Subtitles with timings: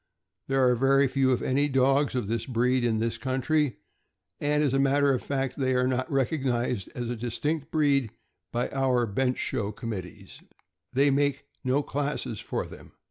[0.47, 3.77] There are very few, if any, dogs of this breed in this country,
[4.39, 8.09] and as a matter of fact they are not recog nized as a distinct breed
[8.51, 10.41] by our bench show committees,
[10.91, 12.93] they making no classes for them.